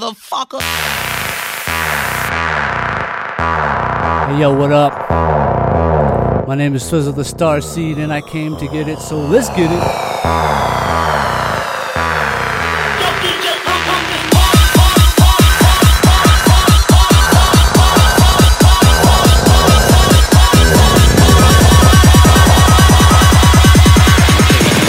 [0.00, 0.60] run for cover, motherfucker.
[4.28, 4.92] Hey yo, what up?
[6.48, 9.48] My name is Thrizzo the Star Seed, and I came to get it, so let's
[9.50, 9.82] get it.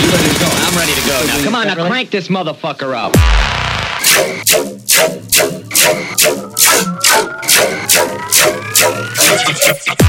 [0.01, 0.47] You ready to go?
[0.51, 1.25] I'm ready to go.
[1.25, 3.15] Now, come on, now crank this motherfucker up.
[9.67, 10.06] Let's go.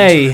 [0.00, 0.32] Hey.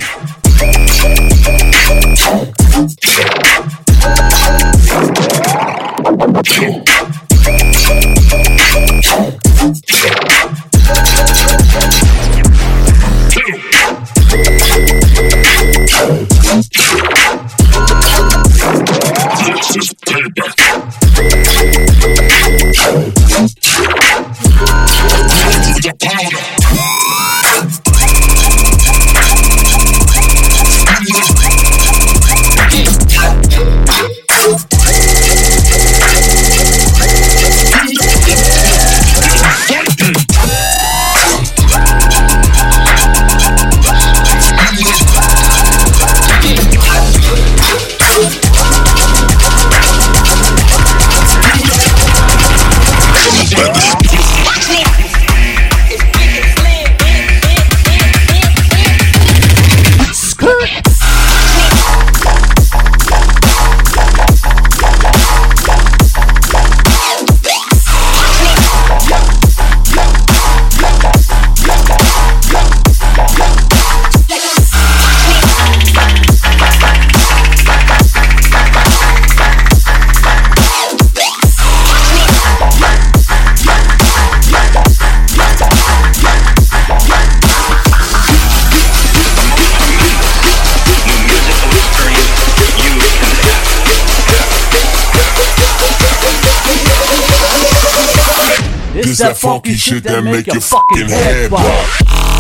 [99.36, 101.62] Funky shit that make your fucking head rock.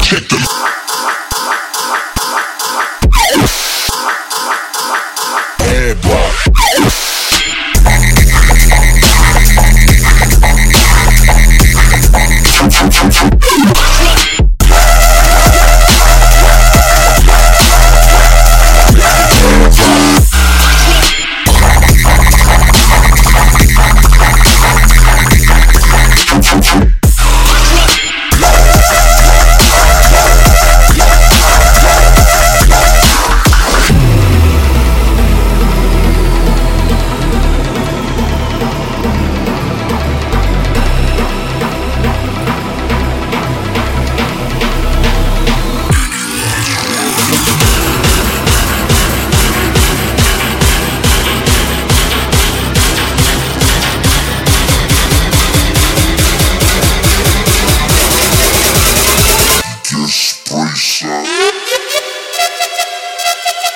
[0.02, 0.85] Check the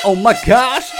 [0.02, 0.99] Oh my gosh.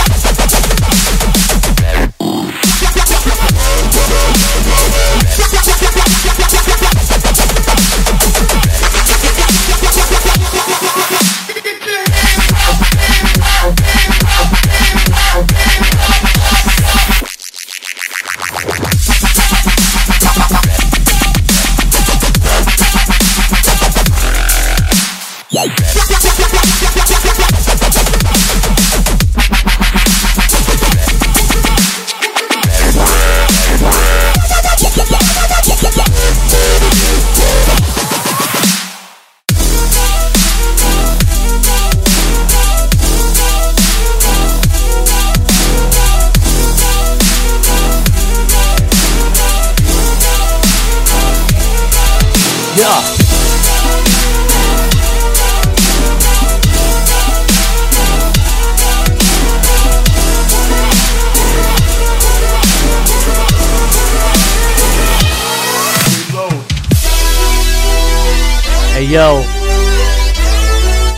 [69.11, 69.43] Yo.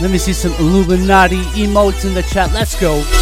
[0.00, 2.52] Let me see some Illuminati emotes in the chat.
[2.52, 3.13] Let's go.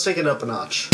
[0.00, 0.88] Let's take it up a notch.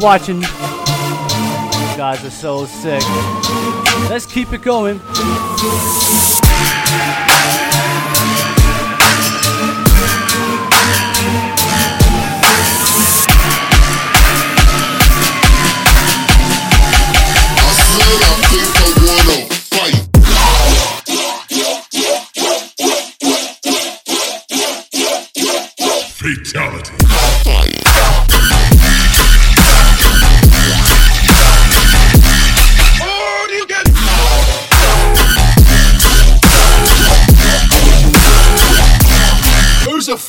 [0.00, 0.36] watching.
[0.36, 3.02] You guys are so sick.
[4.10, 5.00] Let's keep it going.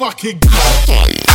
[0.09, 0.39] fucking.
[0.39, 1.28] god.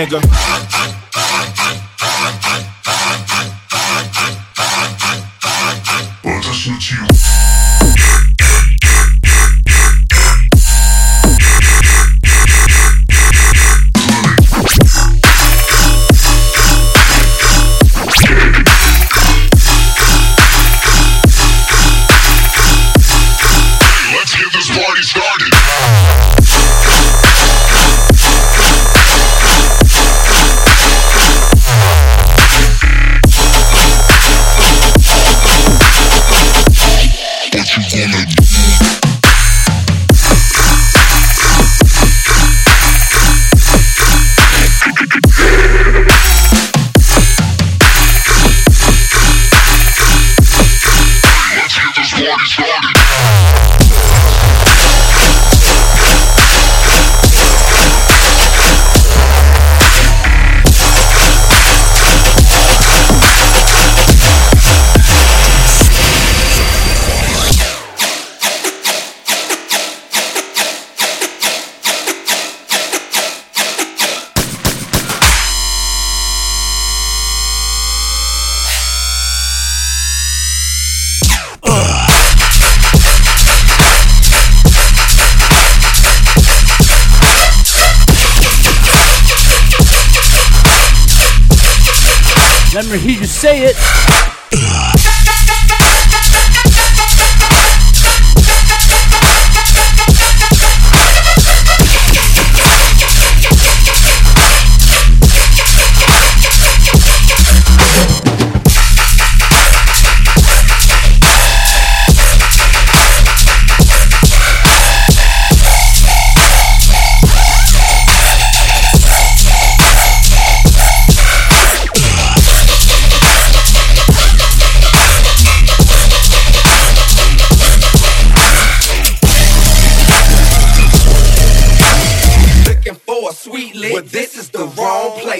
[0.00, 0.59] nigga.
[92.82, 94.39] Henry, you say it.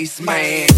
[0.07, 0.71] spaceman.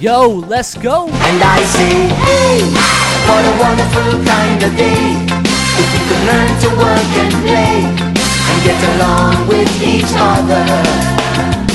[0.00, 1.06] Yo, let's go.
[1.06, 2.64] And I say, hey,
[3.28, 5.20] what a wonderful kind of day.
[5.76, 10.64] If can learn to work and play and get along with each other.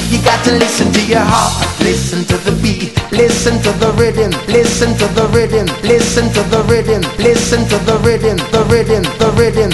[0.09, 4.31] You got to listen to your heart, listen to the beat, listen to the rhythm,
[4.47, 9.29] listen to the rhythm, listen to the rhythm, listen to the rhythm, the rhythm, the
[9.37, 9.69] rhythm,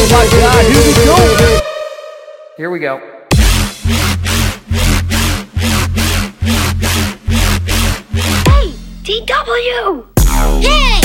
[0.00, 1.58] Oh my god, here we go.
[2.56, 2.98] Here we go.
[8.46, 8.66] Hey,
[9.02, 10.06] DW!
[10.62, 10.97] Hey!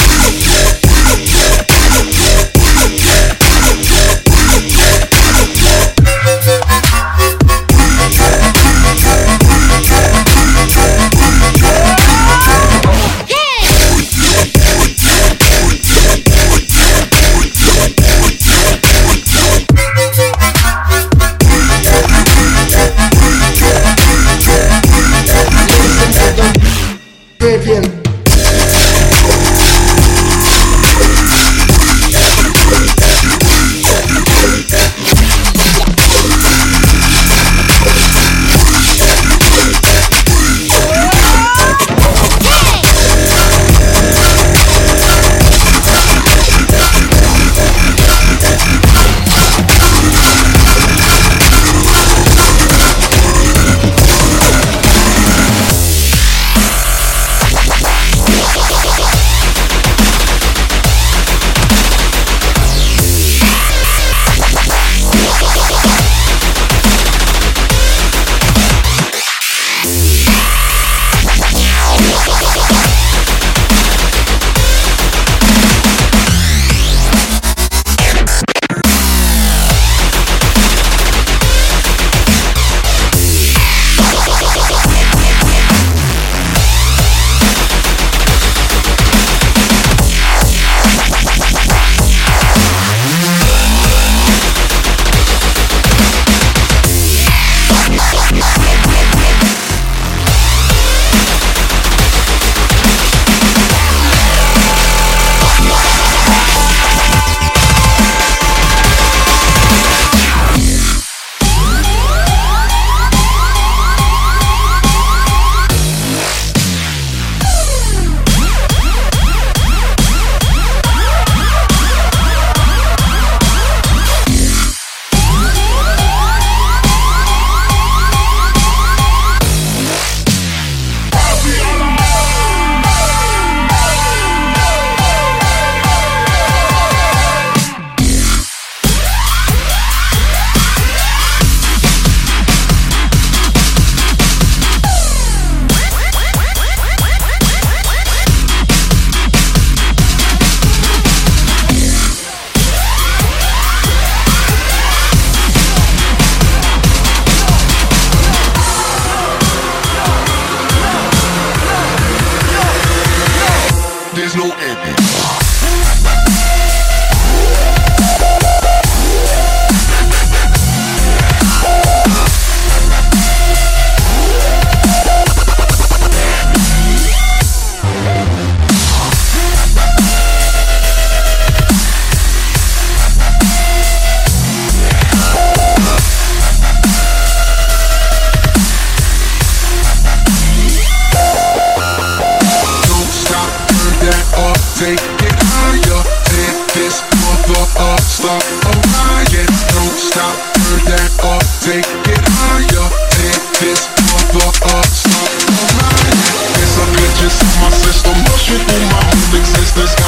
[194.83, 196.01] Take it higher.
[196.27, 199.47] Take this mother up, start a riot.
[199.71, 202.87] Don't stop, turn that oh, up, take it higher.
[203.15, 206.19] Take this mother up, start a riot.
[206.51, 210.02] There's a glitches in my system, rushing through my whole existence.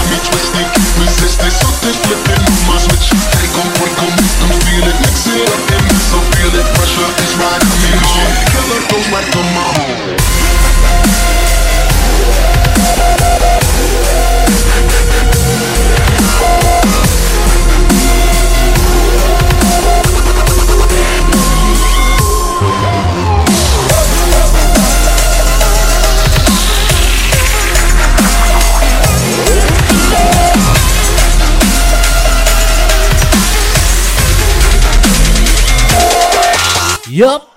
[37.15, 37.49] Yup.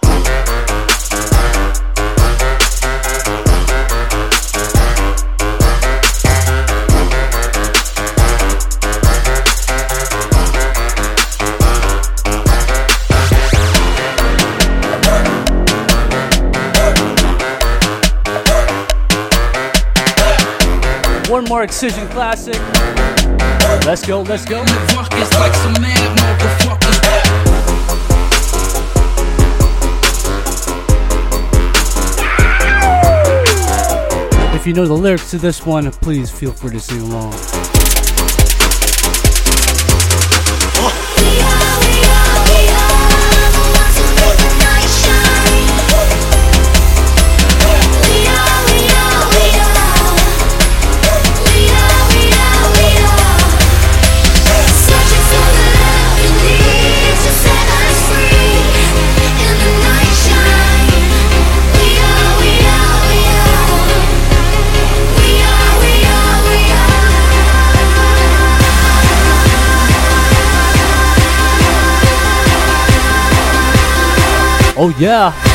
[21.29, 22.55] One more excision classic.
[23.85, 24.65] Let's go, let's go.
[34.69, 37.68] If you know the lyrics to this one, please feel free to sing along.
[74.81, 75.48] Oh yeah.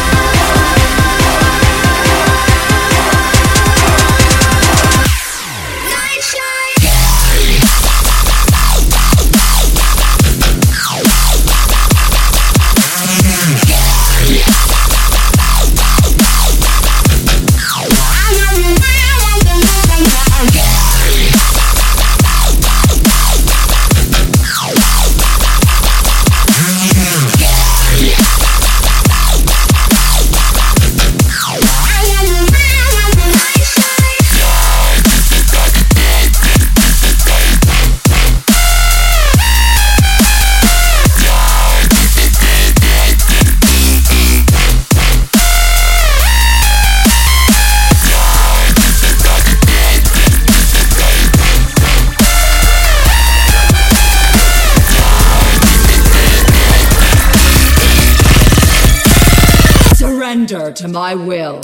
[60.54, 61.62] Surrender to my will.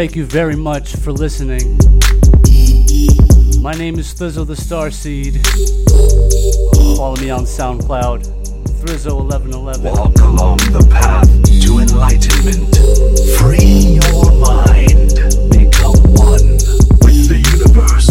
[0.00, 1.76] Thank you very much for listening.
[3.60, 5.46] My name is Thrizzo the Starseed.
[6.96, 8.24] Follow me on SoundCloud,
[8.80, 9.92] Thrizzo1111.
[9.92, 12.76] Walk along the path to enlightenment.
[13.36, 15.20] Free your mind.
[15.52, 16.56] Become one
[17.04, 18.09] with the universe.